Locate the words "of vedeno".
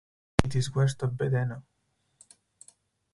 1.03-1.61